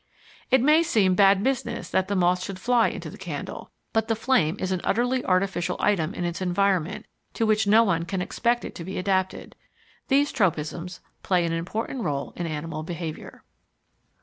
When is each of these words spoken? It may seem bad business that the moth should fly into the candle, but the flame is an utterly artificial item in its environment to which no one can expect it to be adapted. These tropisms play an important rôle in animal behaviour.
It 0.49 0.63
may 0.63 0.81
seem 0.81 1.13
bad 1.13 1.43
business 1.43 1.91
that 1.91 2.07
the 2.07 2.15
moth 2.15 2.43
should 2.43 2.57
fly 2.57 2.87
into 2.87 3.11
the 3.11 3.19
candle, 3.19 3.69
but 3.93 4.07
the 4.07 4.15
flame 4.15 4.57
is 4.59 4.71
an 4.71 4.81
utterly 4.83 5.23
artificial 5.25 5.75
item 5.79 6.15
in 6.15 6.25
its 6.25 6.41
environment 6.41 7.05
to 7.35 7.45
which 7.45 7.67
no 7.67 7.83
one 7.83 8.05
can 8.05 8.19
expect 8.19 8.65
it 8.65 8.73
to 8.73 8.83
be 8.83 8.97
adapted. 8.97 9.55
These 10.07 10.31
tropisms 10.33 11.01
play 11.21 11.45
an 11.45 11.53
important 11.53 12.01
rôle 12.01 12.35
in 12.35 12.47
animal 12.47 12.81
behaviour. 12.81 13.43